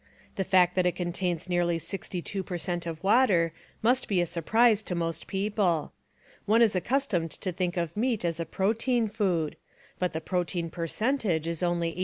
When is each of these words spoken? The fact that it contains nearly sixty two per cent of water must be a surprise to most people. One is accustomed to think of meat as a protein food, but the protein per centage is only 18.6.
The 0.35 0.43
fact 0.43 0.73
that 0.73 0.87
it 0.87 0.95
contains 0.95 1.47
nearly 1.47 1.77
sixty 1.77 2.23
two 2.23 2.41
per 2.41 2.57
cent 2.57 2.87
of 2.87 3.03
water 3.03 3.53
must 3.83 4.07
be 4.07 4.19
a 4.19 4.25
surprise 4.25 4.81
to 4.81 4.95
most 4.95 5.27
people. 5.27 5.93
One 6.47 6.63
is 6.63 6.75
accustomed 6.75 7.29
to 7.29 7.51
think 7.51 7.77
of 7.77 7.95
meat 7.95 8.25
as 8.25 8.39
a 8.39 8.45
protein 8.47 9.07
food, 9.07 9.57
but 9.99 10.13
the 10.13 10.19
protein 10.19 10.71
per 10.71 10.87
centage 10.87 11.45
is 11.45 11.61
only 11.61 11.91
18.6. 11.93 11.97